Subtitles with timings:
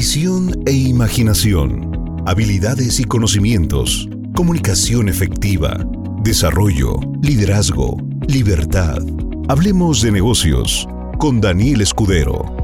[0.00, 2.22] Visión e imaginación.
[2.24, 4.08] Habilidades y conocimientos.
[4.32, 5.76] Comunicación efectiva.
[6.22, 7.00] Desarrollo.
[7.20, 7.96] Liderazgo.
[8.28, 9.02] Libertad.
[9.48, 10.86] Hablemos de negocios
[11.18, 12.57] con Daniel Escudero.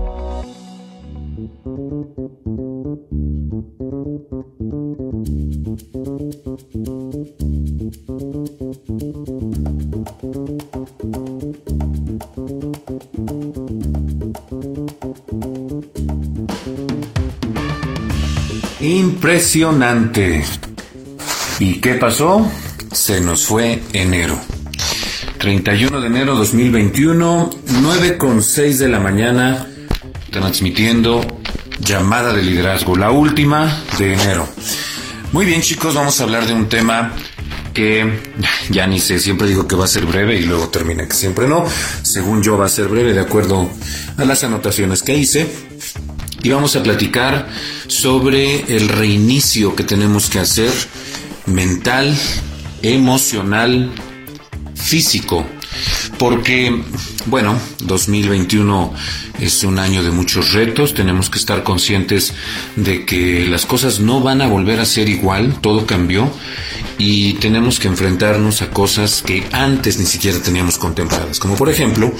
[19.44, 20.42] Impresionante.
[21.58, 22.50] ¿Y qué pasó?
[22.92, 24.40] Se nos fue enero.
[25.38, 27.50] 31 de enero 2021,
[27.82, 29.68] 9 con 6 de la mañana,
[30.30, 31.20] transmitiendo
[31.78, 34.48] llamada de liderazgo, la última de enero.
[35.32, 37.12] Muy bien chicos, vamos a hablar de un tema
[37.74, 38.32] que
[38.70, 41.46] ya ni sé, siempre digo que va a ser breve y luego termina que siempre
[41.46, 41.66] no.
[42.02, 43.68] Según yo va a ser breve de acuerdo
[44.16, 45.46] a las anotaciones que hice.
[46.44, 47.48] Y vamos a platicar
[47.86, 50.70] sobre el reinicio que tenemos que hacer
[51.46, 52.14] mental,
[52.82, 53.90] emocional,
[54.74, 55.46] físico.
[56.18, 56.84] Porque,
[57.26, 58.92] bueno, 2021
[59.40, 62.34] es un año de muchos retos, tenemos que estar conscientes
[62.76, 66.30] de que las cosas no van a volver a ser igual, todo cambió.
[66.98, 72.12] Y tenemos que enfrentarnos a cosas que antes ni siquiera teníamos contempladas, como por ejemplo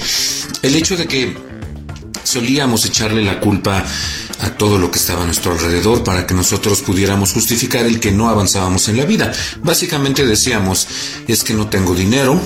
[0.63, 1.54] el hecho de que
[2.25, 3.85] solíamos echarle la culpa
[4.41, 8.11] a todo lo que estaba a nuestro alrededor para que nosotros pudiéramos justificar el que
[8.11, 9.31] no avanzábamos en la vida.
[9.63, 10.87] Básicamente decíamos,
[11.27, 12.39] es que no tengo dinero,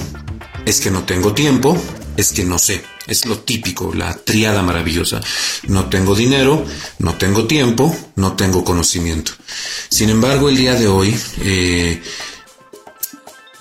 [0.66, 1.82] es que no tengo tiempo,
[2.18, 2.84] es que no sé.
[3.08, 5.20] Es lo típico, la triada maravillosa.
[5.68, 6.64] No tengo dinero,
[7.00, 9.32] no tengo tiempo, no tengo conocimiento.
[9.90, 12.04] Sin embargo, el día de hoy, eh,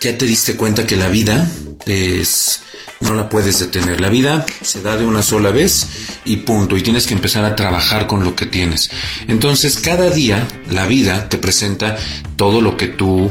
[0.01, 1.51] ya te diste cuenta que la vida
[1.87, 2.61] es
[3.01, 4.01] no la puedes detener.
[4.01, 5.87] La vida se da de una sola vez
[6.25, 6.77] y punto.
[6.77, 8.91] Y tienes que empezar a trabajar con lo que tienes.
[9.29, 11.97] Entonces, cada día la vida te presenta
[12.37, 13.31] todo lo que tú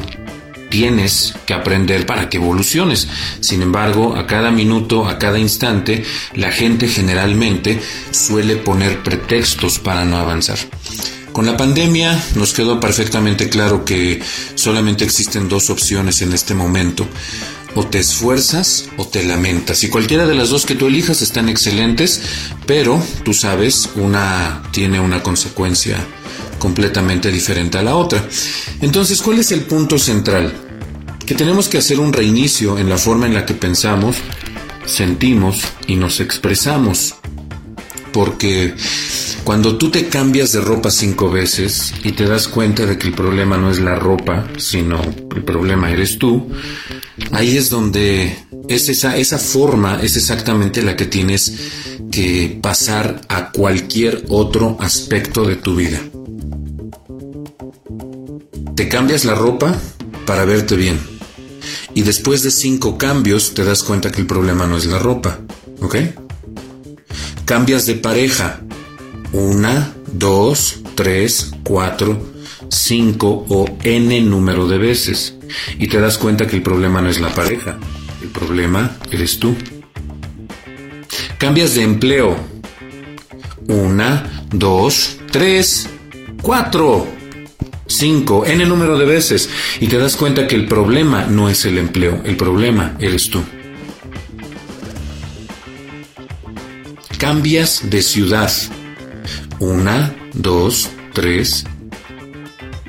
[0.70, 3.08] tienes que aprender para que evoluciones.
[3.40, 6.04] Sin embargo, a cada minuto, a cada instante,
[6.34, 7.80] la gente generalmente
[8.12, 10.58] suele poner pretextos para no avanzar.
[11.38, 14.20] Con la pandemia nos quedó perfectamente claro que
[14.56, 17.06] solamente existen dos opciones en este momento.
[17.76, 19.84] O te esfuerzas o te lamentas.
[19.84, 22.22] Y cualquiera de las dos que tú elijas están excelentes,
[22.66, 26.04] pero tú sabes, una tiene una consecuencia
[26.58, 28.28] completamente diferente a la otra.
[28.82, 30.52] Entonces, ¿cuál es el punto central?
[31.24, 34.16] Que tenemos que hacer un reinicio en la forma en la que pensamos,
[34.88, 37.17] sentimos y nos expresamos.
[38.18, 38.74] Porque
[39.44, 43.14] cuando tú te cambias de ropa cinco veces y te das cuenta de que el
[43.14, 45.00] problema no es la ropa, sino
[45.36, 46.50] el problema eres tú,
[47.32, 48.36] ahí es donde
[48.68, 51.54] es esa, esa forma es exactamente la que tienes
[52.12, 56.02] que pasar a cualquier otro aspecto de tu vida.
[58.76, 59.80] Te cambias la ropa
[60.26, 61.00] para verte bien.
[61.94, 65.38] Y después de cinco cambios te das cuenta que el problema no es la ropa.
[65.82, 65.98] ¿Ok?
[67.48, 68.60] Cambias de pareja
[69.32, 72.22] una, dos, tres, cuatro,
[72.70, 75.34] cinco o n número de veces.
[75.80, 77.78] Y te das cuenta que el problema no es la pareja,
[78.22, 79.56] el problema eres tú.
[81.38, 82.36] Cambias de empleo.
[83.70, 85.88] Una, dos, tres,
[86.42, 87.08] cuatro,
[87.88, 89.50] cinco, n número de veces.
[89.80, 93.42] Y te das cuenta que el problema no es el empleo, el problema eres tú.
[97.18, 98.52] Cambias de ciudad.
[99.60, 101.66] Una, dos, tres.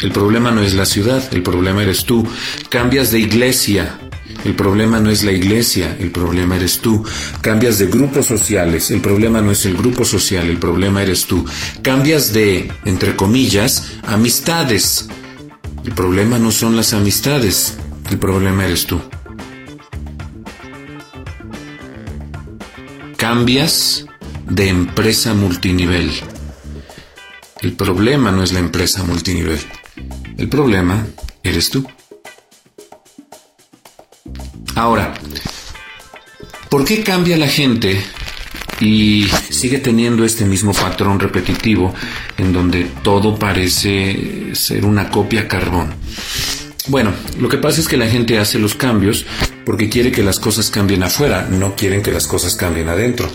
[0.01, 2.27] El problema no es la ciudad, el problema eres tú.
[2.69, 3.99] Cambias de iglesia.
[4.45, 7.03] El problema no es la iglesia, el problema eres tú.
[7.41, 11.45] Cambias de grupos sociales, el problema no es el grupo social, el problema eres tú.
[11.83, 15.09] Cambias de, entre comillas, amistades.
[15.87, 17.79] El problema no son las amistades,
[18.11, 19.01] el problema eres tú.
[23.17, 24.05] Cambias
[24.49, 26.11] de empresa multinivel.
[27.61, 29.59] El problema no es la empresa multinivel.
[30.37, 31.07] El problema
[31.43, 31.87] eres tú.
[34.75, 35.15] Ahora,
[36.69, 38.01] ¿por qué cambia la gente
[38.81, 41.93] y sigue teniendo este mismo patrón repetitivo
[42.37, 45.95] en donde todo parece ser una copia carbón?
[46.87, 49.27] Bueno, lo que pasa es que la gente hace los cambios
[49.67, 53.29] porque quiere que las cosas cambien afuera, no quieren que las cosas cambien adentro.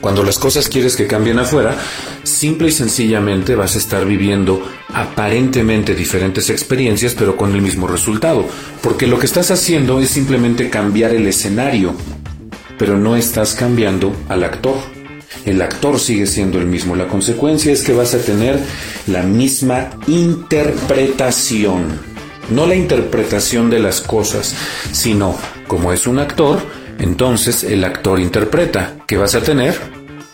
[0.00, 1.76] Cuando las cosas quieres que cambien afuera,
[2.22, 8.46] simple y sencillamente vas a estar viviendo aparentemente diferentes experiencias, pero con el mismo resultado.
[8.82, 11.94] Porque lo que estás haciendo es simplemente cambiar el escenario,
[12.78, 14.76] pero no estás cambiando al actor.
[15.46, 16.96] el actor sigue siendo el mismo.
[16.96, 18.58] La consecuencia es que vas a tener
[19.06, 21.84] la misma interpretación.
[22.50, 24.54] No la interpretación de las cosas,
[24.92, 25.36] sino
[25.66, 26.60] como es un actor,
[27.00, 28.96] entonces el actor interpreta.
[29.06, 29.76] que vas a tener?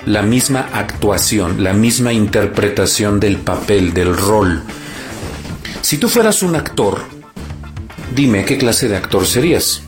[0.04, 4.62] La misma actuación, la misma interpretación del papel, del rol.
[5.80, 7.00] Si tú fueras un actor,
[8.14, 9.82] dime qué clase de actor serías.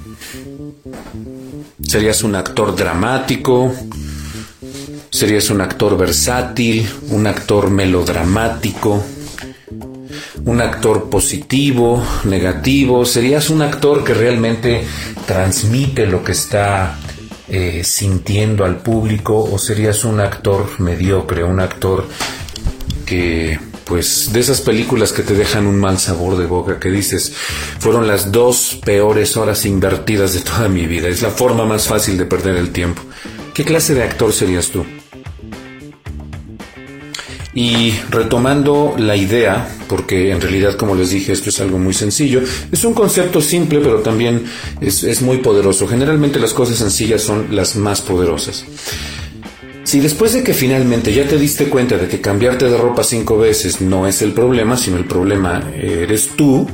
[1.82, 3.72] ¿Serías un actor dramático?
[5.10, 6.88] ¿Serías un actor versátil?
[7.10, 9.04] ¿Un actor melodramático?
[10.44, 12.02] ¿Un actor positivo?
[12.24, 13.04] ¿Negativo?
[13.04, 14.84] ¿Serías un actor que realmente
[15.26, 16.98] transmite lo que está
[17.48, 19.42] eh, sintiendo al público?
[19.44, 21.44] ¿O serías un actor mediocre?
[21.44, 22.06] ¿Un actor
[23.06, 27.32] que pues de esas películas que te dejan un mal sabor de boca, que dices,
[27.78, 32.18] fueron las dos peores horas invertidas de toda mi vida, es la forma más fácil
[32.18, 33.00] de perder el tiempo.
[33.54, 34.84] ¿Qué clase de actor serías tú?
[37.60, 42.40] Y retomando la idea, porque en realidad, como les dije, esto es algo muy sencillo,
[42.70, 44.44] es un concepto simple, pero también
[44.80, 45.88] es, es muy poderoso.
[45.88, 48.64] Generalmente las cosas sencillas son las más poderosas.
[49.82, 53.36] Si después de que finalmente ya te diste cuenta de que cambiarte de ropa cinco
[53.38, 56.64] veces no es el problema, sino el problema eres tú,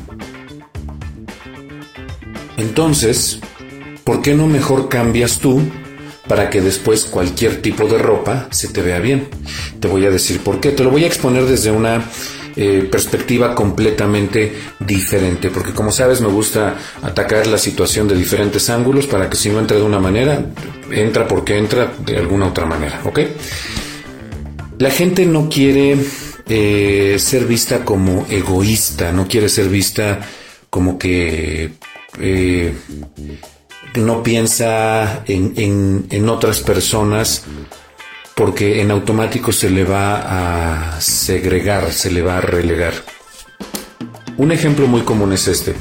[2.58, 3.38] entonces,
[4.04, 5.62] ¿por qué no mejor cambias tú
[6.28, 9.28] para que después cualquier tipo de ropa se te vea bien?
[9.80, 10.70] Te voy a decir por qué.
[10.70, 12.04] Te lo voy a exponer desde una
[12.56, 19.08] eh, perspectiva completamente diferente, porque como sabes me gusta atacar la situación de diferentes ángulos
[19.08, 20.40] para que si no entra de una manera,
[20.92, 23.20] entra porque entra de alguna otra manera, ¿ok?
[24.78, 25.96] La gente no quiere
[26.48, 30.20] eh, ser vista como egoísta, no quiere ser vista
[30.70, 31.72] como que
[32.20, 32.74] eh,
[33.94, 37.44] no piensa en, en otras personas
[38.34, 42.94] porque en automático se le va a segregar, se le va a relegar.
[44.36, 45.74] Un ejemplo muy común es este.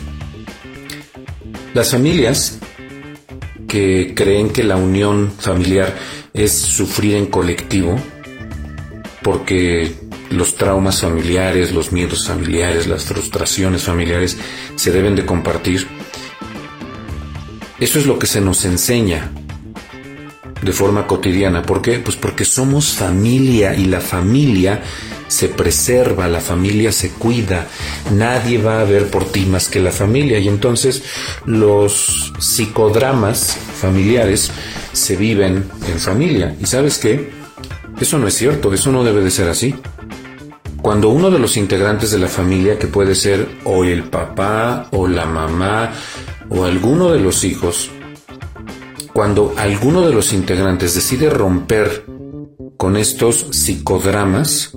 [1.74, 2.60] Las familias
[3.68, 5.96] que creen que la unión familiar
[6.34, 8.00] es sufrir en colectivo,
[9.24, 9.96] porque
[10.30, 14.38] los traumas familiares, los miedos familiares, las frustraciones familiares
[14.76, 15.88] se deben de compartir.
[17.84, 19.30] Eso es lo que se nos enseña
[20.62, 21.64] de forma cotidiana.
[21.64, 22.00] ¿Por qué?
[22.00, 24.82] Pues porque somos familia y la familia
[25.28, 27.68] se preserva, la familia se cuida,
[28.14, 31.04] nadie va a ver por ti más que la familia y entonces
[31.46, 34.50] los psicodramas familiares
[34.94, 36.56] se viven en familia.
[36.62, 37.32] ¿Y sabes qué?
[38.00, 39.76] Eso no es cierto, eso no debe de ser así.
[40.82, 45.06] Cuando uno de los integrantes de la familia, que puede ser o el papá o
[45.06, 45.92] la mamá
[46.54, 47.90] o alguno de los hijos,
[49.12, 52.06] cuando alguno de los integrantes decide romper
[52.78, 54.72] con estos psicodramas,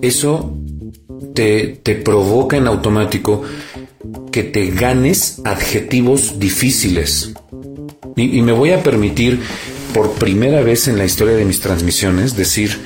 [0.00, 0.56] eso
[1.34, 3.42] te, provoca en automático
[4.30, 7.32] que te ganes adjetivos difíciles.
[8.16, 9.40] Y, me voy a permitir
[9.94, 12.78] por primera vez en la historia de mis transmisiones decir,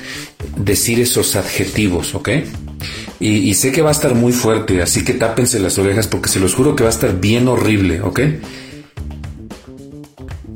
[0.57, 2.29] decir esos adjetivos, ¿ok?
[3.19, 6.39] Y, sé que va a estar muy fuerte, así que tápense las orejas porque se
[6.39, 8.19] los juro que va a estar bien horrible, ¿ok?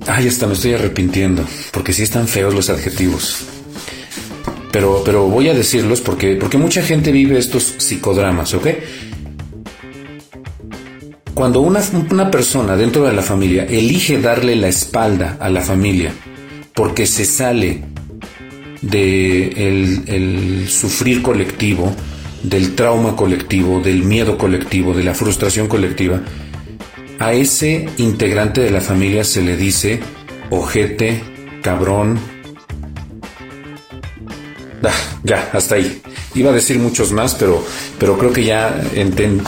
[0.06, 3.46] Ay, hasta me estoy arrepintiendo, porque sí están feos los adjetivos.
[4.72, 8.68] Pero, pero voy a decirlos porque, porque mucha gente vive estos psicodramas, ¿ok?
[11.34, 11.82] Cuando una,
[12.12, 16.14] una persona dentro de la familia elige darle la espalda a la familia
[16.76, 17.84] porque se sale
[18.82, 19.48] de
[20.08, 21.96] el sufrir colectivo,
[22.44, 26.22] del trauma colectivo, del miedo colectivo, de la frustración colectiva,
[27.20, 30.00] a ese integrante de la familia se le dice
[30.50, 31.22] ojete,
[31.62, 32.20] cabrón.
[34.84, 34.92] Ah,
[35.24, 36.02] ya, hasta ahí.
[36.34, 37.64] Iba a decir muchos más, pero,
[38.00, 38.82] pero creo que ya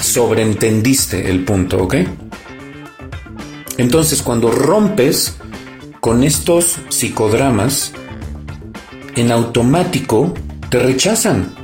[0.02, 1.96] sobreentendiste el punto, ¿ok?
[3.78, 5.36] Entonces, cuando rompes
[6.00, 7.92] con estos psicodramas,
[9.16, 10.34] en automático
[10.70, 11.63] te rechazan.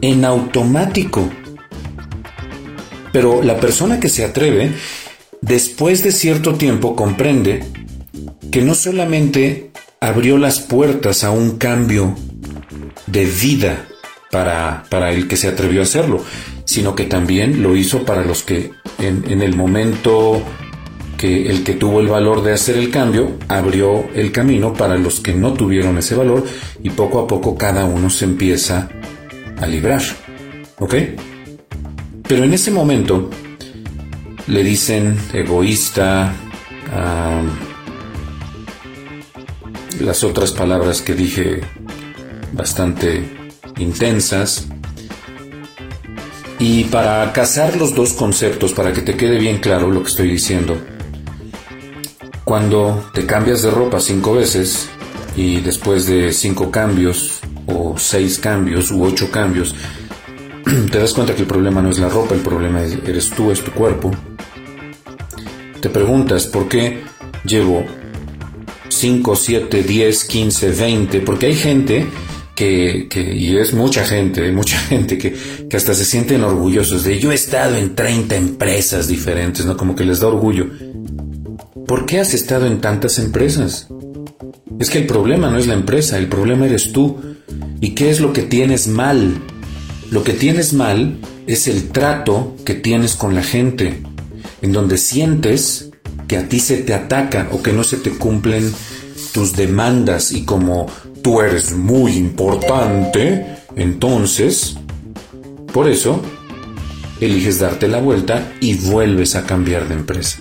[0.00, 1.28] En automático.
[3.12, 4.72] Pero la persona que se atreve,
[5.40, 7.64] después de cierto tiempo, comprende
[8.50, 12.14] que no solamente abrió las puertas a un cambio
[13.06, 13.86] de vida
[14.30, 16.24] para, el que se atrevió a hacerlo,
[16.64, 20.42] sino que también lo hizo para los que en, en el momento
[21.16, 25.20] que el que tuvo el valor de hacer el cambio abrió el camino para los
[25.20, 26.44] que no tuvieron ese valor
[26.82, 28.88] y poco a poco cada uno se empieza
[29.60, 30.02] a librar.
[30.78, 30.94] ¿Ok?
[32.26, 33.30] Pero en ese momento
[34.46, 36.32] le dicen egoísta,
[40.00, 41.60] las otras palabras que dije
[42.52, 43.22] bastante
[43.78, 44.66] intensas.
[46.58, 50.30] Y para casar los dos conceptos, para que te quede bien claro lo que estoy
[50.30, 50.76] diciendo,
[52.44, 54.88] cuando te cambias de ropa cinco veces
[55.36, 57.39] y después de cinco cambios
[57.72, 59.74] o seis cambios u ocho cambios,
[60.90, 63.62] te das cuenta que el problema no es la ropa, el problema eres tú, es
[63.62, 64.10] tu cuerpo.
[65.80, 67.02] Te preguntas por qué
[67.44, 67.84] llevo
[68.88, 72.06] 5, 7, 10, 15, 20, porque hay gente
[72.54, 75.34] que, y es mucha gente, mucha gente que,
[75.68, 79.76] que, hasta se sienten orgullosos de yo he estado en 30 empresas diferentes, ¿no?
[79.76, 80.66] Como que les da orgullo.
[81.86, 83.88] ¿Por qué has estado en tantas empresas?
[84.78, 87.18] Es que el problema no es la empresa, el problema eres tú.
[87.80, 89.40] ¿Y qué es lo que tienes mal?
[90.10, 94.02] Lo que tienes mal es el trato que tienes con la gente,
[94.60, 95.90] en donde sientes
[96.28, 98.70] que a ti se te ataca o que no se te cumplen
[99.32, 100.86] tus demandas y como
[101.22, 103.46] tú eres muy importante,
[103.76, 104.76] entonces,
[105.72, 106.20] por eso,
[107.20, 110.40] eliges darte la vuelta y vuelves a cambiar de empresa.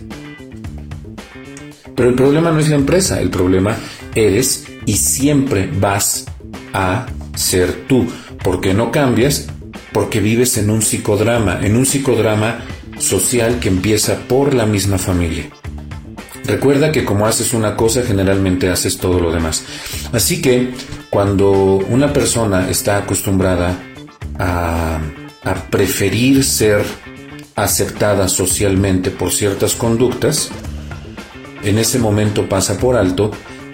[1.96, 3.77] Pero el problema no es la empresa, el problema
[4.15, 6.25] eres y siempre vas
[6.74, 7.08] a
[7.39, 8.05] ser tú.
[8.43, 9.48] Porque no cambias
[9.93, 12.60] porque vives en un psicodrama, en un psicodrama
[13.00, 15.50] social que empieza por la misma familia.
[16.46, 19.63] Recuerda que como haces una cosa, generalmente haces todo lo demás.
[20.12, 20.72] Así que
[21.10, 23.77] cuando una persona está acostumbrada
[24.38, 25.00] a,
[25.43, 26.84] a preferir ser
[27.55, 30.50] aceptada socialmente por ciertas conductas,
[31.63, 33.31] en ese momento pasa por alto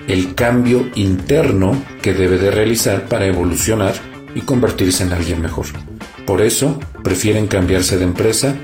[0.07, 3.93] el cambio interno que debe de realizar para evolucionar
[4.35, 5.65] y convertirse en alguien mejor.
[6.25, 8.55] Por eso prefieren cambiarse de empresa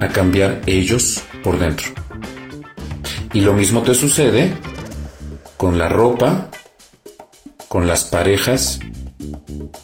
[0.00, 1.88] a cambiar ellos por dentro.
[3.32, 4.52] Y lo mismo te sucede
[5.56, 6.48] con la ropa,
[7.68, 8.80] con las parejas,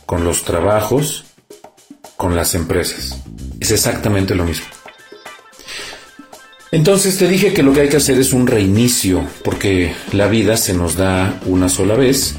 [0.06, 1.24] con los trabajos,
[2.16, 3.22] con las empresas.
[3.60, 4.66] Es exactamente lo mismo.
[6.70, 10.56] Entonces te dije que lo que hay que hacer es un reinicio, porque la vida
[10.56, 12.36] se nos da una sola vez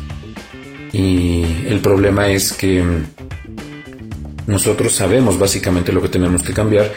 [0.91, 2.83] y el problema es que
[4.45, 6.91] nosotros sabemos básicamente lo que tenemos que cambiar,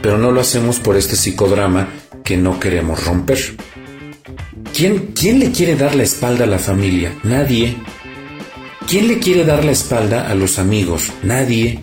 [0.00, 1.88] pero no lo hacemos por este psicodrama
[2.24, 3.38] que no queremos romper.
[4.74, 7.12] ¿Quién, ¿Quién le quiere dar la espalda a la familia?
[7.24, 7.76] Nadie.
[8.88, 11.12] ¿Quién le quiere dar la espalda a los amigos?
[11.22, 11.80] Nadie.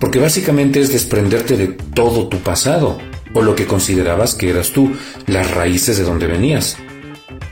[0.00, 2.98] Porque básicamente es desprenderte de todo tu pasado,
[3.34, 4.92] o lo que considerabas que eras tú,
[5.26, 6.76] las raíces de donde venías.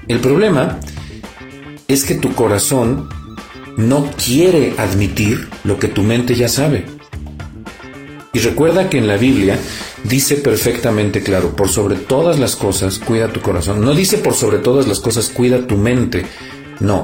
[0.08, 0.78] El problema
[1.88, 3.08] es que tu corazón
[3.76, 6.86] no quiere admitir lo que tu mente ya sabe.
[8.32, 9.58] Y recuerda que en la Biblia
[10.04, 13.80] dice perfectamente claro, por sobre todas las cosas cuida tu corazón.
[13.80, 16.26] No dice por sobre todas las cosas cuida tu mente.
[16.80, 17.02] No,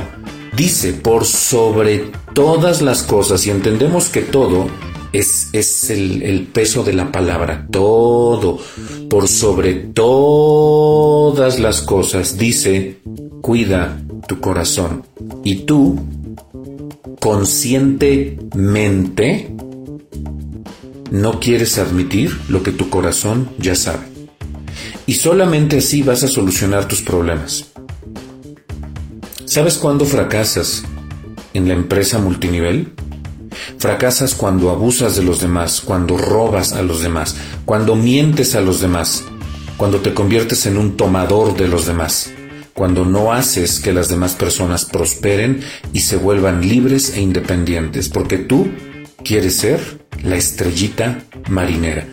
[0.56, 4.68] dice por sobre todas las cosas y entendemos que todo
[5.12, 8.58] es, el, el, peso de la palabra, todo,
[9.10, 13.02] por sobre todas las cosas, dice,
[13.40, 15.04] cuida tu corazón.
[15.44, 16.00] Y tú
[17.20, 19.54] conscientemente
[21.10, 24.06] no quieres admitir lo que tu corazón ya sabe.
[25.06, 27.66] Y solamente así vas a solucionar tus problemas.
[29.44, 30.84] ¿Sabes cuándo fracasas
[31.52, 32.94] en la empresa multinivel?
[33.78, 38.80] Fracasas cuando abusas de los demás, cuando robas a los demás, cuando mientes a los
[38.80, 39.24] demás,
[39.76, 42.32] cuando te conviertes en un tomador de los demás
[42.74, 45.60] cuando no haces que las demás personas prosperen
[45.92, 48.70] y se vuelvan libres e independientes, porque tú
[49.22, 49.80] quieres ser
[50.22, 52.06] la estrellita marinera.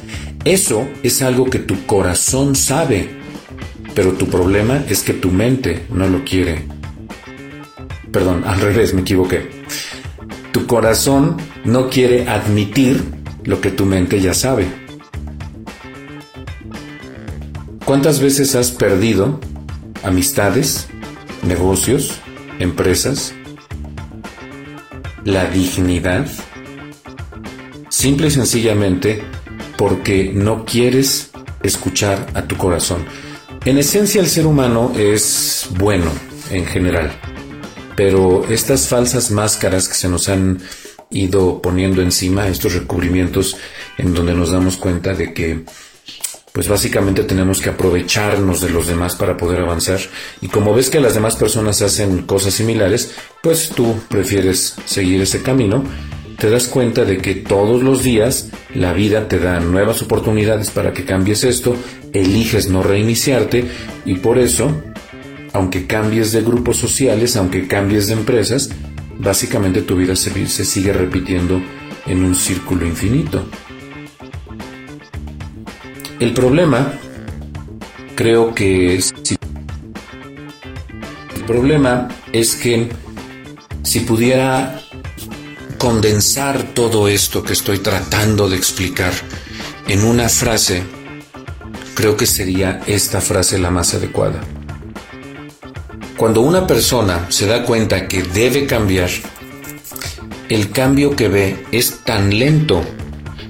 [0.45, 3.09] Eso es algo que tu corazón sabe,
[3.95, 6.65] pero tu problema es que tu mente no lo quiere.
[8.11, 9.49] Perdón, al revés, me equivoqué.
[10.51, 13.03] Tu corazón no quiere admitir
[13.43, 14.67] lo que tu mente ya sabe.
[17.85, 19.39] ¿Cuántas veces has perdido
[20.03, 20.87] amistades,
[21.43, 22.19] negocios,
[22.59, 23.33] empresas,
[25.23, 26.27] la dignidad,
[27.89, 29.21] simple y sencillamente
[29.77, 31.31] porque no quieres
[31.63, 33.05] escuchar a tu corazón.
[33.65, 36.11] En esencia el ser humano es bueno
[36.49, 37.11] en general,
[37.99, 40.59] pero estas falsas máscaras que se nos han
[41.11, 43.57] ido poniendo encima, estos recubrimientos
[43.97, 45.65] en donde nos damos cuenta de que
[46.53, 49.99] pues básicamente tenemos que aprovecharnos de los demás para poder avanzar.
[50.39, 55.41] Y como ves que las demás personas hacen cosas similares, pues tú prefieres seguir ese
[55.41, 55.83] camino.
[56.37, 60.93] Te das cuenta de que todos los días la vida te da nuevas oportunidades para
[60.93, 61.75] que cambies esto,
[62.13, 63.65] eliges no reiniciarte
[64.05, 64.73] y por eso
[65.53, 68.69] aunque cambies de grupos sociales, aunque cambies de empresas,
[69.19, 71.61] básicamente tu vida se, sigue repitiendo
[72.05, 73.45] en un círculo infinito.
[76.19, 76.93] El problema,
[78.15, 79.13] creo que es...
[81.35, 82.89] El problema es que
[83.83, 84.81] si pudiera
[85.77, 89.13] condensar todo esto que estoy tratando de explicar
[89.87, 90.83] en una frase,
[91.95, 94.41] creo que sería esta frase la más adecuada.
[96.19, 99.09] Cuando una persona se da cuenta que debe cambiar,
[100.49, 102.81] el cambio que ve es tan lento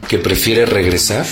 [0.08, 1.26] que prefiere regresar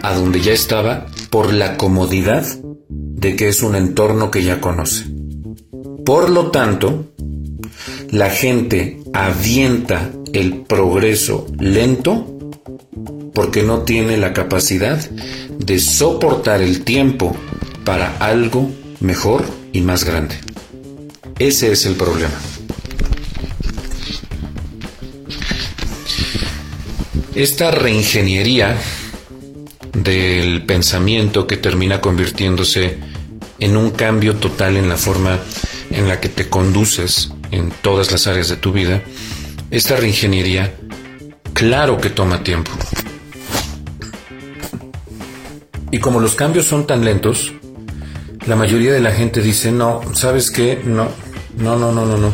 [0.00, 2.46] a donde ya estaba por la comodidad
[2.88, 5.06] de que es un entorno que ya conoce.
[6.06, 7.06] Por lo tanto,
[8.12, 12.38] la gente avienta el progreso lento
[13.34, 17.34] porque no tiene la capacidad de soportar el tiempo
[17.84, 20.38] para algo mejor y más grande.
[21.38, 22.34] Ese es el problema.
[27.34, 28.76] Esta reingeniería
[29.92, 32.98] del pensamiento que termina convirtiéndose
[33.60, 35.38] en un cambio total en la forma
[35.90, 39.02] en la que te conduces en todas las áreas de tu vida,
[39.70, 40.74] esta reingeniería,
[41.52, 42.70] claro que toma tiempo.
[45.90, 47.52] Y como los cambios son tan lentos,
[48.48, 50.80] la mayoría de la gente dice, no, ¿sabes qué?
[50.82, 51.08] No,
[51.58, 52.32] no, no, no, no, no.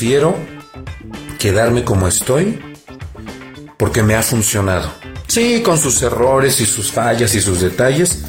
[0.00, 0.34] Prefiero
[1.38, 2.58] quedarme como estoy
[3.76, 4.90] porque me ha funcionado.
[5.28, 8.22] Sí, con sus errores y sus fallas y sus detalles,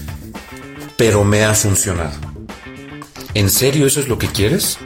[0.96, 2.12] pero me ha funcionado.
[3.34, 4.78] ¿En serio eso es lo que quieres?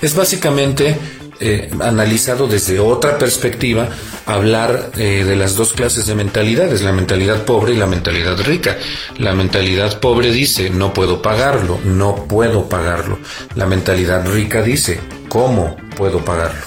[0.00, 0.96] Es básicamente
[1.40, 3.88] eh, analizado desde otra perspectiva,
[4.28, 8.76] hablar eh, de las dos clases de mentalidades, la mentalidad pobre y la mentalidad rica.
[9.16, 13.18] La mentalidad pobre dice, no puedo pagarlo, no puedo pagarlo.
[13.54, 16.60] La mentalidad rica dice, ¿cómo puedo pagarlo?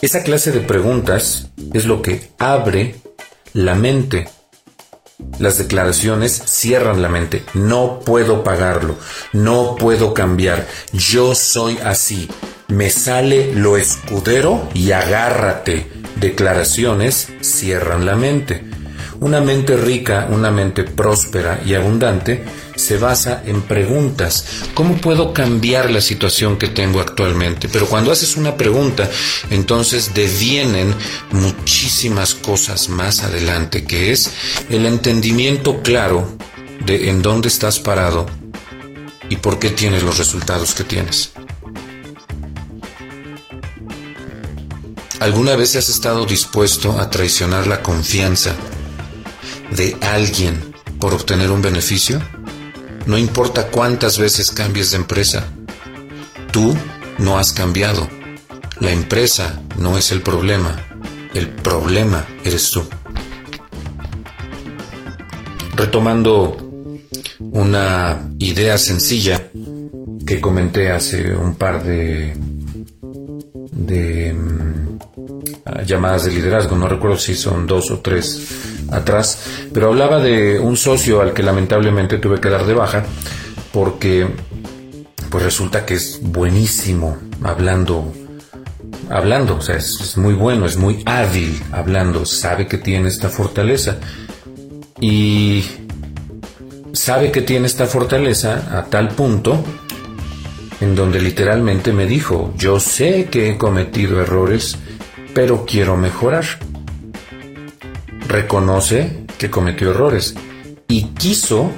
[0.00, 2.96] Esa clase de preguntas es lo que abre
[3.52, 4.28] la mente.
[5.38, 7.44] Las declaraciones cierran la mente.
[7.52, 8.96] No puedo pagarlo.
[9.32, 10.66] No puedo cambiar.
[10.92, 12.28] Yo soy así.
[12.72, 15.86] Me sale lo escudero y agárrate.
[16.16, 18.64] Declaraciones cierran la mente.
[19.20, 22.42] Una mente rica, una mente próspera y abundante
[22.74, 24.46] se basa en preguntas.
[24.72, 27.68] ¿Cómo puedo cambiar la situación que tengo actualmente?
[27.68, 29.08] Pero cuando haces una pregunta,
[29.50, 30.94] entonces devienen
[31.30, 34.30] muchísimas cosas más adelante, que es
[34.70, 36.38] el entendimiento claro
[36.86, 38.24] de en dónde estás parado
[39.28, 41.32] y por qué tienes los resultados que tienes.
[45.22, 48.56] ¿Alguna vez has estado dispuesto a traicionar la confianza
[49.70, 52.20] de alguien por obtener un beneficio?
[53.06, 55.46] No importa cuántas veces cambies de empresa,
[56.50, 56.76] tú
[57.18, 58.08] no has cambiado.
[58.80, 60.84] La empresa no es el problema,
[61.34, 62.82] el problema eres tú.
[65.76, 66.56] Retomando
[67.38, 69.52] una idea sencilla
[70.26, 72.36] que comenté hace un par de,
[73.70, 74.71] de mm,
[75.84, 80.76] llamadas de liderazgo, no recuerdo si son dos o tres atrás, pero hablaba de un
[80.76, 83.04] socio al que lamentablemente tuve que dar de baja
[83.72, 84.26] porque
[85.30, 88.12] pues resulta que es buenísimo hablando
[89.12, 93.98] hablando, o sea, es, muy bueno, es muy hábil hablando, sabe que tiene esta fortaleza
[95.00, 95.64] y
[96.92, 99.62] sabe que tiene esta fortaleza a tal punto
[100.80, 104.78] en donde literalmente me dijo, yo sé que he cometido errores,
[105.34, 106.44] pero quiero mejorar
[108.32, 110.34] reconoce que cometió errores
[110.88, 111.70] y quiso,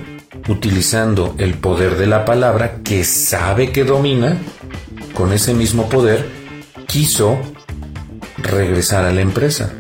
[0.49, 4.37] utilizando el poder de la palabra que sabe que domina,
[5.15, 6.29] con ese mismo poder,
[6.87, 7.39] quiso
[8.39, 9.73] regresar a la empresa.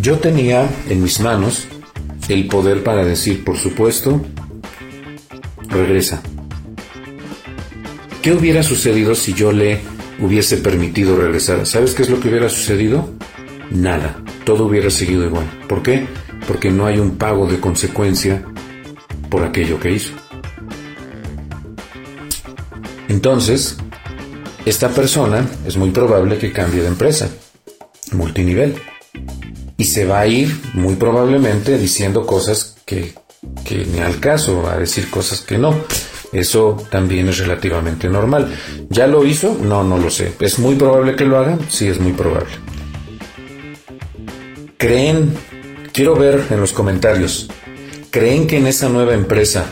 [0.00, 1.66] Yo tenía en mis manos
[2.28, 4.20] el poder para decir, por supuesto,
[5.68, 6.22] regresa.
[8.24, 9.82] ¿Qué hubiera sucedido si yo le
[10.18, 13.10] hubiese permitido regresar, ¿sabes qué es lo que hubiera sucedido?
[13.70, 15.44] Nada, todo hubiera seguido igual.
[15.68, 16.06] ¿Por qué?
[16.48, 18.42] Porque no hay un pago de consecuencia
[19.28, 20.14] por aquello que hizo.
[23.08, 23.76] Entonces,
[24.64, 27.28] esta persona es muy probable que cambie de empresa,
[28.12, 28.74] multinivel,
[29.76, 33.12] y se va a ir muy probablemente diciendo cosas que,
[33.92, 35.78] ni al caso, a decir cosas que no.
[36.34, 38.52] Eso también es relativamente normal.
[38.90, 39.56] ¿Ya lo hizo?
[39.62, 40.32] No, no lo sé.
[40.40, 41.56] ¿Es muy probable que lo haga?
[41.68, 42.50] Sí, es muy probable.
[44.76, 45.32] ¿Creen,
[45.92, 47.48] quiero ver en los comentarios,
[48.10, 49.64] ¿creen que en esa nueva empresa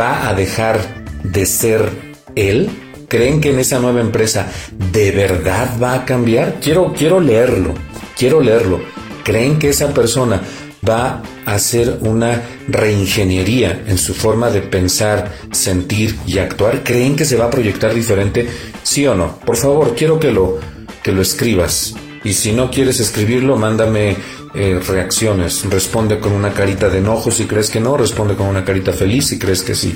[0.00, 0.80] va a dejar
[1.22, 1.90] de ser
[2.34, 2.70] él?
[3.08, 4.50] ¿Creen que en esa nueva empresa
[4.92, 6.56] de verdad va a cambiar?
[6.60, 7.74] Quiero, quiero leerlo,
[8.16, 8.80] quiero leerlo.
[9.22, 10.40] ¿Creen que esa persona
[10.86, 16.82] va a hacer una reingeniería en su forma de pensar, sentir y actuar?
[16.82, 18.48] ¿Creen que se va a proyectar diferente?
[18.82, 19.38] ¿Sí o no?
[19.40, 20.58] Por favor, quiero que lo,
[21.02, 21.94] que lo escribas.
[22.24, 24.16] Y si no quieres escribirlo, mándame
[24.54, 25.64] eh, reacciones.
[25.68, 29.26] Responde con una carita de enojo si crees que no, responde con una carita feliz
[29.26, 29.94] si crees que sí.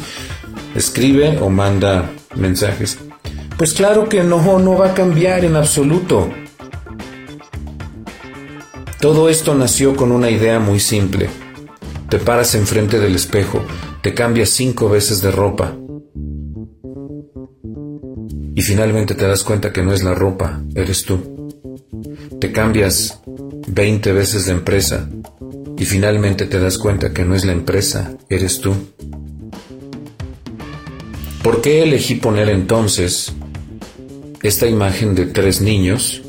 [0.74, 2.98] Escribe o manda mensajes.
[3.56, 6.30] Pues claro que no, no va a cambiar en absoluto.
[9.00, 11.30] Todo esto nació con una idea muy simple.
[12.10, 13.64] Te paras enfrente del espejo,
[14.02, 15.74] te cambias cinco veces de ropa
[18.54, 21.50] y finalmente te das cuenta que no es la ropa, eres tú.
[22.38, 23.22] Te cambias
[23.68, 25.08] 20 veces de empresa
[25.78, 28.74] y finalmente te das cuenta que no es la empresa, eres tú.
[31.42, 33.32] ¿Por qué elegí poner entonces
[34.42, 36.20] esta imagen de tres niños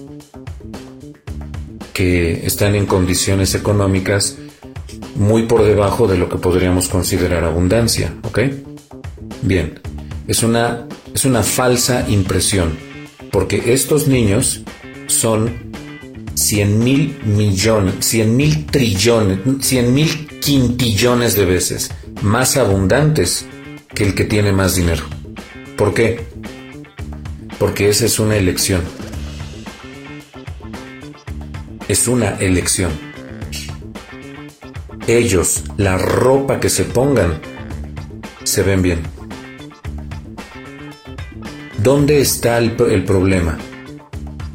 [2.01, 4.37] están en condiciones económicas
[5.15, 8.13] muy por debajo de lo que podríamos considerar abundancia?
[8.23, 8.39] ¿Ok?
[9.41, 9.79] Bien,
[10.27, 12.77] es una, es una falsa impresión,
[13.31, 14.61] porque estos niños
[15.07, 15.71] son
[16.35, 23.45] 100 mil millones, 100 mil trillones, 100 mil quintillones de veces más abundantes
[23.93, 25.03] que el que tiene más dinero.
[25.77, 26.21] ¿Por qué?
[27.59, 28.81] Porque esa es una elección.
[31.91, 32.89] Es una elección.
[35.07, 37.41] Ellos, la ropa que se pongan,
[38.45, 39.01] se ven bien.
[41.83, 43.57] ¿Dónde está el, problema?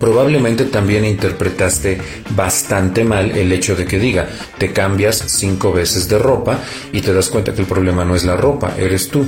[0.00, 6.18] Probablemente también interpretaste bastante mal el hecho de que diga, te cambias cinco veces de
[6.18, 6.58] ropa
[6.90, 9.26] y te das cuenta que el problema no es la ropa, eres tú.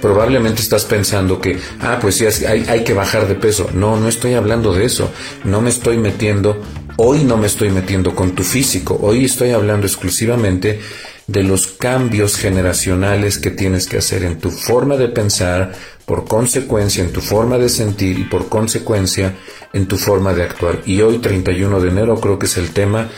[0.00, 3.68] Probablemente estás pensando que, ah, pues sí, hay que bajar de peso.
[3.74, 5.10] No, no estoy hablando de eso.
[5.42, 6.62] No me estoy metiendo,
[6.96, 8.98] hoy no me estoy metiendo con tu físico.
[9.02, 10.80] Hoy estoy hablando exclusivamente
[11.26, 15.72] de los cambios generacionales que tienes que hacer en tu forma de pensar,
[16.04, 19.34] por consecuencia en tu forma de sentir y por consecuencia
[19.72, 20.82] en tu forma de actuar.
[20.86, 23.08] Y hoy 31 de enero creo que es el tema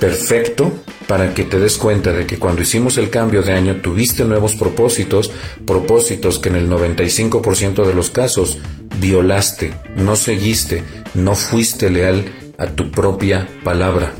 [0.00, 0.72] perfecto
[1.06, 4.56] para que te des cuenta de que cuando hicimos el cambio de año tuviste nuevos
[4.56, 5.30] propósitos,
[5.66, 8.58] propósitos que en el 95% de los casos
[8.98, 10.82] violaste, no seguiste,
[11.14, 12.24] no fuiste leal
[12.60, 14.12] a tu propia palabra.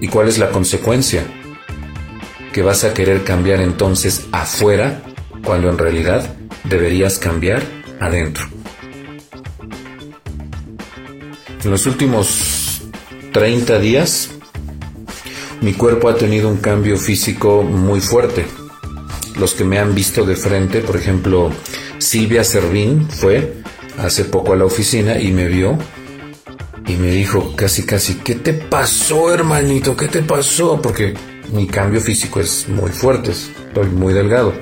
[0.00, 1.24] ¿Y cuál es la consecuencia?
[2.52, 5.02] Que vas a querer cambiar entonces afuera
[5.44, 7.62] cuando en realidad deberías cambiar
[8.00, 8.44] adentro.
[11.64, 12.82] En los últimos
[13.32, 14.30] 30 días,
[15.60, 18.46] mi cuerpo ha tenido un cambio físico muy fuerte.
[19.38, 21.50] Los que me han visto de frente, por ejemplo,
[21.98, 23.54] Silvia Servín fue
[23.98, 25.76] hace poco a la oficina y me vio
[26.86, 29.96] y me dijo casi casi, ¿qué te pasó hermanito?
[29.96, 30.80] ¿Qué te pasó?
[30.80, 31.14] Porque
[31.52, 34.52] mi cambio físico es muy fuerte, estoy muy delgado.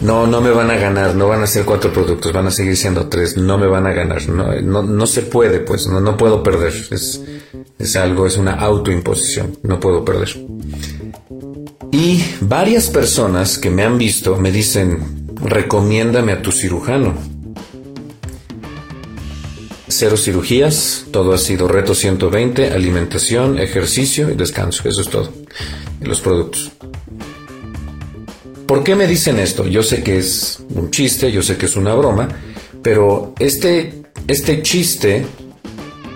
[0.00, 2.76] No, no me van a ganar, no van a ser cuatro productos, van a seguir
[2.76, 6.42] siendo tres, no me van a ganar, no, no, se puede, pues, no, no puedo
[6.42, 7.22] perder, es,
[7.78, 10.28] es algo, es una autoimposición, no puedo perder.
[11.90, 17.14] Y varias personas que me han visto me dicen, recomiéndame a tu cirujano.
[20.04, 25.32] Cero cirugías, todo ha sido reto 120, alimentación, ejercicio y descanso, eso es todo.
[26.02, 26.72] Los productos.
[28.66, 29.66] ¿Por qué me dicen esto?
[29.66, 32.28] Yo sé que es un chiste, yo sé que es una broma,
[32.82, 35.24] pero este, este chiste,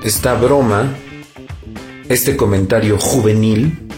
[0.04, 0.94] esta broma,
[2.10, 3.88] este comentario juvenil,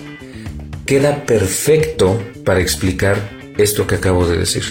[0.87, 3.19] queda perfecto para explicar
[3.59, 4.67] esto que acabo de decir.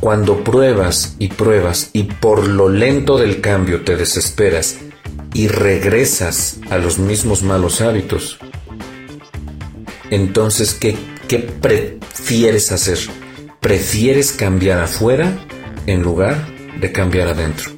[0.00, 4.78] Cuando pruebas y pruebas y por lo lento del cambio te desesperas
[5.34, 8.38] y regresas a los mismos malos hábitos,
[10.10, 12.98] entonces, ¿qué, qué prefieres hacer?
[13.60, 15.36] ¿Prefieres cambiar afuera
[15.86, 16.46] en lugar
[16.80, 17.70] de cambiar adentro?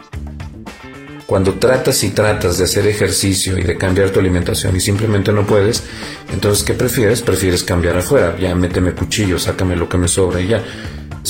[1.26, 5.46] Cuando tratas y tratas de hacer ejercicio y de cambiar tu alimentación y simplemente no
[5.46, 5.84] puedes,
[6.32, 7.22] entonces ¿qué prefieres?
[7.22, 8.36] Prefieres cambiar afuera.
[8.38, 10.64] Ya méteme cuchillo, sácame lo que me sobra y ya.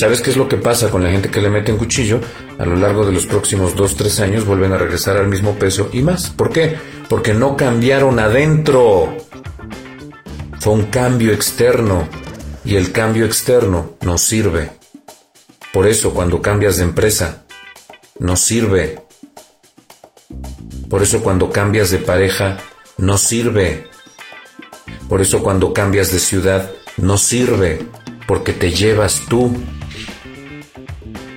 [0.00, 2.22] ¿Sabes qué es lo que pasa con la gente que le mete en cuchillo?
[2.58, 6.00] A lo largo de los próximos 2-3 años vuelven a regresar al mismo peso y
[6.00, 6.30] más.
[6.30, 6.78] ¿Por qué?
[7.06, 9.14] Porque no cambiaron adentro.
[10.58, 12.08] Fue un cambio externo
[12.64, 14.70] y el cambio externo no sirve.
[15.70, 17.44] Por eso cuando cambias de empresa,
[18.18, 19.02] no sirve.
[20.88, 22.56] Por eso cuando cambias de pareja,
[22.96, 23.90] no sirve.
[25.10, 27.84] Por eso cuando cambias de ciudad, no sirve,
[28.26, 29.54] porque te llevas tú.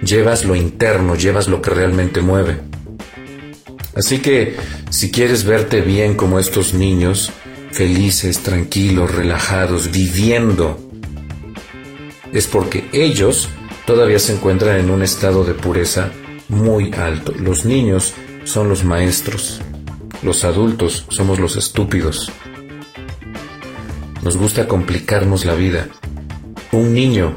[0.05, 2.59] Llevas lo interno, llevas lo que realmente mueve.
[3.95, 4.55] Así que
[4.89, 7.31] si quieres verte bien como estos niños,
[7.71, 10.79] felices, tranquilos, relajados, viviendo,
[12.33, 13.49] es porque ellos
[13.85, 16.11] todavía se encuentran en un estado de pureza
[16.49, 17.33] muy alto.
[17.37, 18.13] Los niños
[18.43, 19.61] son los maestros,
[20.21, 22.31] los adultos somos los estúpidos.
[24.23, 25.87] Nos gusta complicarnos la vida.
[26.71, 27.35] Un niño,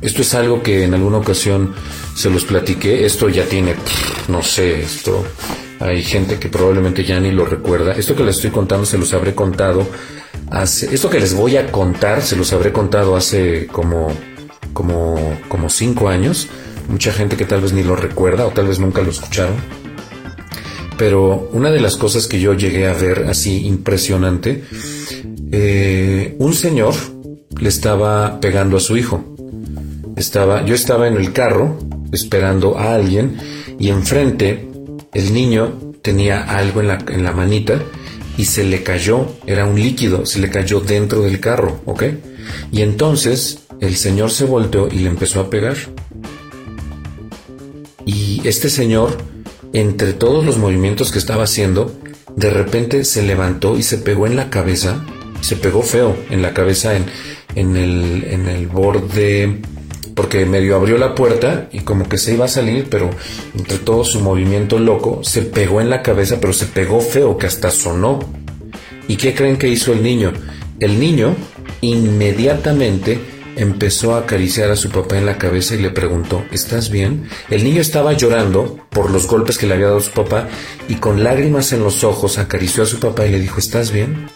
[0.00, 1.74] esto es algo que en alguna ocasión
[2.14, 3.74] se los platiqué, esto ya tiene,
[4.28, 5.24] no sé, esto,
[5.80, 7.92] hay gente que probablemente ya ni lo recuerda.
[7.92, 9.86] Esto que les estoy contando se los habré contado
[10.50, 14.08] hace, esto que les voy a contar se los habré contado hace como,
[14.72, 16.48] como, como cinco años.
[16.88, 19.54] Mucha gente que tal vez ni lo recuerda o tal vez nunca lo escucharon.
[20.96, 24.64] Pero una de las cosas que yo llegué a ver así impresionante,
[25.52, 26.94] eh, un señor
[27.60, 29.37] le estaba pegando a su hijo.
[30.18, 31.78] Estaba, yo estaba en el carro
[32.12, 33.36] esperando a alguien
[33.78, 34.68] y enfrente
[35.14, 37.80] el niño tenía algo en la, en la manita
[38.36, 42.04] y se le cayó, era un líquido, se le cayó dentro del carro, ¿ok?
[42.72, 45.76] Y entonces el señor se volteó y le empezó a pegar.
[48.04, 49.16] Y este señor,
[49.72, 51.96] entre todos los movimientos que estaba haciendo,
[52.34, 55.04] de repente se levantó y se pegó en la cabeza,
[55.42, 57.06] se pegó feo en la cabeza, en,
[57.54, 59.60] en, el, en el borde
[60.18, 63.08] porque medio abrió la puerta y como que se iba a salir, pero
[63.56, 67.46] entre todo su movimiento loco se pegó en la cabeza, pero se pegó feo, que
[67.46, 68.18] hasta sonó.
[69.06, 70.32] ¿Y qué creen que hizo el niño?
[70.80, 71.36] El niño
[71.82, 73.20] inmediatamente
[73.54, 77.28] empezó a acariciar a su papá en la cabeza y le preguntó, ¿estás bien?
[77.48, 80.48] El niño estaba llorando por los golpes que le había dado su papá
[80.88, 84.26] y con lágrimas en los ojos acarició a su papá y le dijo, ¿estás bien?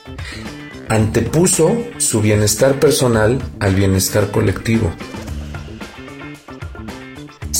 [0.89, 4.93] Antepuso su bienestar personal al bienestar colectivo.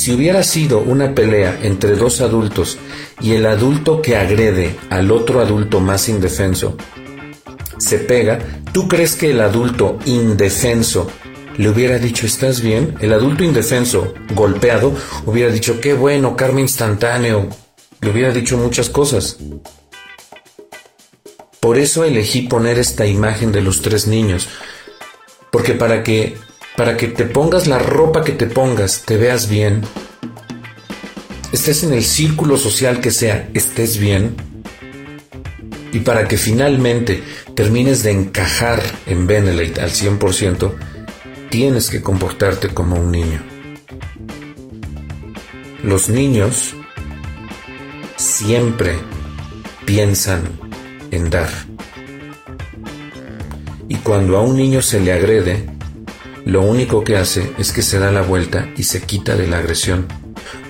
[0.03, 2.77] Si hubiera sido una pelea entre dos adultos
[3.21, 6.75] y el adulto que agrede al otro adulto más indefenso
[7.77, 8.37] se pega,
[8.73, 11.09] ¿tú crees que el adulto indefenso
[11.55, 12.95] le hubiera dicho, ¿estás bien?
[12.99, 14.93] El adulto indefenso, golpeado,
[15.25, 17.47] hubiera dicho, qué bueno, karma instantáneo.
[18.01, 19.37] Le hubiera dicho muchas cosas.
[21.61, 24.49] Por eso elegí poner esta imagen de los tres niños.
[25.49, 26.35] Porque para que
[26.75, 29.81] para que te pongas la ropa que te pongas, te veas bien,
[31.51, 34.35] estés en el círculo social que sea, estés bien,
[35.91, 37.23] y para que finalmente
[37.55, 40.73] termines de encajar en Benelete al 100%,
[41.49, 43.41] tienes que comportarte como un niño.
[45.83, 46.73] Los niños
[48.15, 48.95] siempre
[49.85, 50.41] piensan
[51.11, 51.49] en dar.
[53.87, 55.72] Y cuando a un niño se le agrede,
[56.45, 59.59] lo único que hace es que se da la vuelta y se quita de la
[59.59, 60.07] agresión.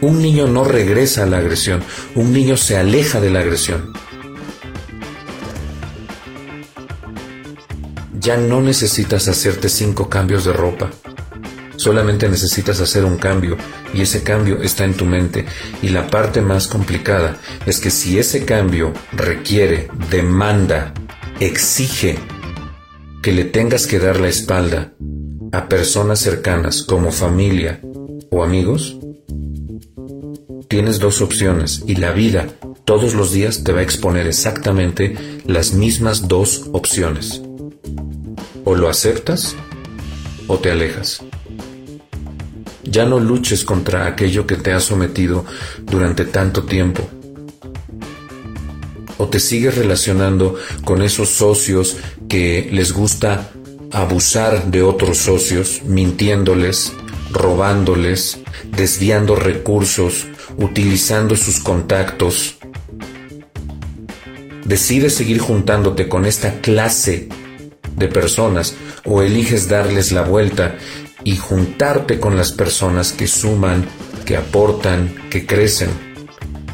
[0.02, 1.84] Un niño no regresa a la agresión,
[2.16, 3.92] un niño se aleja de la agresión.
[8.20, 10.92] Ya no necesitas hacerte cinco cambios de ropa.
[11.76, 13.58] Solamente necesitas hacer un cambio
[13.94, 15.46] y ese cambio está en tu mente.
[15.82, 20.94] Y la parte más complicada es que si ese cambio requiere, demanda,
[21.40, 22.18] exige
[23.22, 24.93] que le tengas que dar la espalda
[25.54, 27.80] a personas cercanas como familia
[28.32, 28.98] o amigos,
[30.68, 32.48] tienes dos opciones y la vida
[32.86, 37.44] todos los días te va a exponer exactamente las mismas dos opciones.
[38.66, 39.56] O lo aceptas
[40.48, 41.22] o te alejas.
[42.84, 45.46] Ya no luches contra aquello que te ha sometido
[45.84, 47.08] durante tanto tiempo.
[49.20, 53.52] O te sigues relacionando con esos socios que les gusta
[53.94, 56.92] abusar de otros socios, mintiéndoles,
[57.32, 58.40] robándoles,
[58.76, 60.26] desviando recursos,
[60.58, 62.58] utilizando sus contactos.
[64.66, 67.30] Decides seguir juntándote con esta clase
[67.96, 68.76] de personas
[69.06, 70.76] o eliges darles la vuelta
[71.24, 73.86] y juntarte con las personas que suman,
[74.26, 75.90] que aportan, que crecen.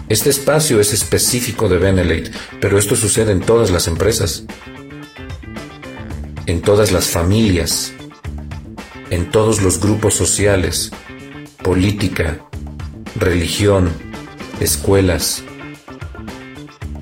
[0.07, 4.45] Este espacio es específico de Benelete, pero esto sucede en todas las empresas
[6.49, 7.93] en todas las familias,
[9.11, 10.91] en todos los grupos sociales,
[11.63, 12.39] política,
[13.15, 13.91] religión,
[14.59, 15.43] escuelas,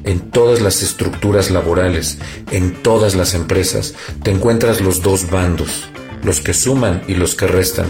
[0.04, 2.18] en todas las estructuras laborales,
[2.52, 5.88] en todas las empresas, te encuentras los dos bandos,
[6.24, 7.90] los que suman y los que restan.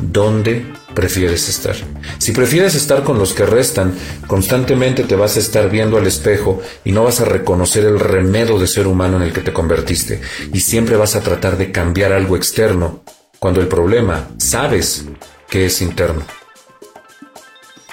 [0.00, 0.64] ¿Dónde
[0.98, 1.76] prefieres estar.
[2.18, 3.94] Si prefieres estar con los que restan,
[4.26, 8.58] constantemente te vas a estar viendo al espejo y no vas a reconocer el remedo
[8.58, 10.20] de ser humano en el que te convertiste
[10.52, 13.04] y siempre vas a tratar de cambiar algo externo
[13.38, 15.04] cuando el problema sabes
[15.48, 16.24] que es interno.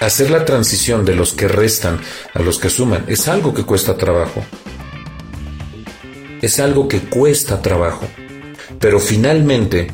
[0.00, 2.00] Hacer la transición de los que restan
[2.34, 4.44] a los que suman es algo que cuesta trabajo.
[6.42, 8.04] Es algo que cuesta trabajo.
[8.80, 9.92] Pero finalmente,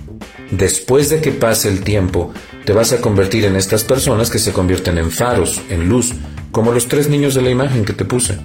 [0.51, 2.33] después de que pase el tiempo,
[2.65, 6.13] te vas a convertir en estas personas que se convierten en faros, en luz,
[6.53, 8.39] como los tres niños de la imagen que te puse.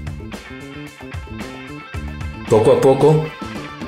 [2.50, 3.26] Poco a poco,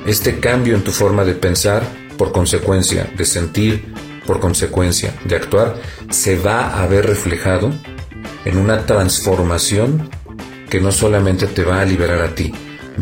[0.06, 1.82] este cambio en tu forma de pensar,
[2.16, 3.92] por consecuencia de sentir,
[4.26, 5.76] por consecuencia de actuar,
[6.10, 7.72] se va a ver reflejado
[8.44, 10.10] en una transformación
[10.68, 12.52] que no solamente te va a liberar a ti,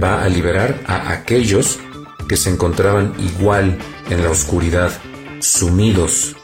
[0.02, 1.78] va a liberar a aquellos
[2.28, 3.76] que se encontraban igual
[4.08, 4.92] en la oscuridad,
[5.40, 6.37] sumidos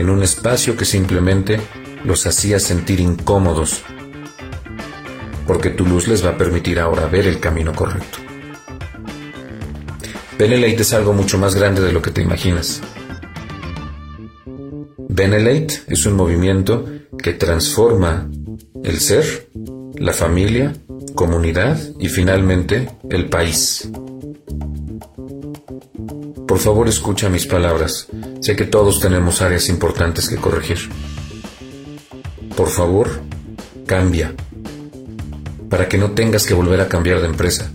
[0.00, 1.60] en un espacio que simplemente
[2.04, 3.82] los hacía sentir incómodos,
[5.46, 8.18] porque tu luz les va a permitir ahora ver el camino correcto.
[10.38, 12.80] Benelate es algo mucho más grande de lo que te imaginas.
[14.96, 16.86] Benelate es un movimiento
[17.22, 18.30] que transforma
[18.82, 19.50] el ser,
[19.96, 20.72] la familia,
[21.14, 23.90] comunidad y finalmente el país.
[26.50, 28.08] Por favor escucha mis palabras.
[28.40, 30.78] Sé que todos tenemos áreas importantes que corregir.
[32.56, 33.08] Por favor,
[33.86, 34.34] cambia.
[35.68, 37.70] Para que no tengas que volver a cambiar de empresa.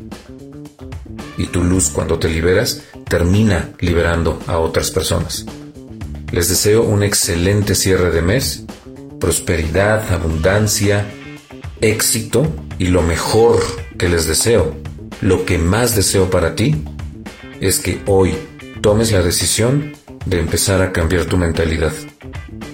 [1.38, 5.46] Y tu luz cuando te liberas termina liberando a otras personas.
[6.34, 8.66] Les deseo un excelente cierre de mes,
[9.22, 11.10] prosperidad, abundancia,
[11.80, 12.46] éxito
[12.78, 13.64] y lo mejor
[13.98, 14.76] que les deseo,
[15.22, 16.84] lo que más deseo para ti,
[17.62, 18.36] es que hoy
[18.86, 19.94] tomes la decisión
[20.28, 21.92] de empezar a cambiar tu mentalidad.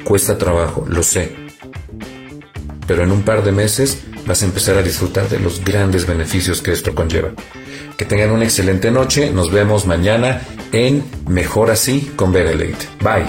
[0.03, 1.37] Cuesta trabajo, lo sé.
[2.85, 6.61] Pero en un par de meses vas a empezar a disfrutar de los grandes beneficios
[6.61, 7.29] que esto conlleva.
[7.95, 9.31] Que tengan una excelente noche.
[9.31, 10.41] Nos vemos mañana
[10.73, 12.75] en Mejor Así con Late.
[12.99, 13.25] Bye.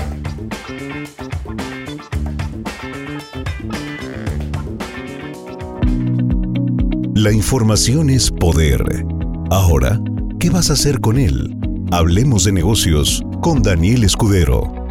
[7.15, 8.83] La información es poder.
[9.53, 10.01] Ahora,
[10.41, 11.62] ¿qué vas a hacer con él?
[11.93, 14.82] Hablemos de negocios con Daniel Escudero.